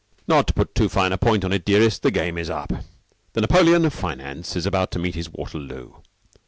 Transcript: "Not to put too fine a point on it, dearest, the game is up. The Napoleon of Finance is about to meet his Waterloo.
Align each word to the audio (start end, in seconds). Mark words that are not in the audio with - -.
"Not 0.27 0.47
to 0.47 0.53
put 0.55 0.73
too 0.73 0.89
fine 0.89 1.13
a 1.13 1.17
point 1.19 1.45
on 1.45 1.53
it, 1.53 1.63
dearest, 1.63 2.01
the 2.01 2.09
game 2.09 2.35
is 2.39 2.49
up. 2.49 2.73
The 3.33 3.41
Napoleon 3.41 3.85
of 3.85 3.93
Finance 3.93 4.55
is 4.55 4.65
about 4.65 4.89
to 4.93 4.99
meet 4.99 5.13
his 5.13 5.29
Waterloo. 5.31 5.91